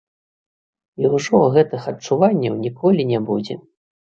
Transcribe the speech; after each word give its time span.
І 1.03 1.11
ўжо 1.15 1.41
гэтых 1.57 1.85
адчуванняў 1.93 2.57
ніколі 2.65 3.07
не 3.13 3.19
будзе. 3.31 3.61